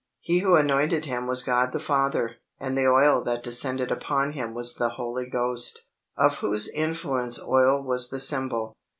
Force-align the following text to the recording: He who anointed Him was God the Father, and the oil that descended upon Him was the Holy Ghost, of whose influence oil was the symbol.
He 0.19 0.39
who 0.39 0.55
anointed 0.55 1.05
Him 1.05 1.27
was 1.27 1.43
God 1.43 1.73
the 1.73 1.79
Father, 1.79 2.37
and 2.59 2.75
the 2.75 2.87
oil 2.87 3.23
that 3.23 3.43
descended 3.43 3.91
upon 3.91 4.31
Him 4.31 4.55
was 4.55 4.73
the 4.73 4.89
Holy 4.89 5.29
Ghost, 5.29 5.85
of 6.17 6.37
whose 6.37 6.67
influence 6.69 7.39
oil 7.39 7.83
was 7.83 8.09
the 8.09 8.19
symbol. 8.19 8.75